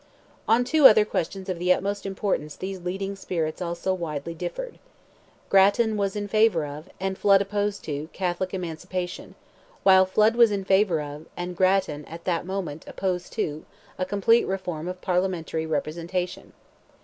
On 0.47 0.63
two 0.63 0.87
other 0.87 1.05
questions 1.05 1.47
of 1.47 1.59
the 1.59 1.71
utmost 1.71 2.07
importance 2.07 2.55
these 2.55 2.81
leading 2.81 3.15
spirits 3.15 3.61
also 3.61 3.93
widely 3.93 4.33
differed. 4.33 4.79
Grattan 5.47 5.95
was 5.95 6.15
in 6.15 6.27
favour 6.27 6.65
of, 6.65 6.89
and 6.99 7.19
Flood 7.19 7.39
opposed 7.39 7.83
to, 7.83 8.09
Catholic 8.11 8.51
emancipation; 8.51 9.35
while 9.83 10.07
Flood 10.07 10.35
was 10.35 10.51
in 10.51 10.63
favour 10.65 11.01
of, 11.03 11.27
and 11.37 11.55
Grattan, 11.55 12.03
at 12.05 12.25
that 12.25 12.47
moment, 12.47 12.83
opposed 12.87 13.31
to, 13.33 13.63
a 13.99 14.03
complete 14.03 14.47
reform 14.47 14.87
of 14.87 15.01
parliamentary 15.01 15.67
representation. 15.67 16.53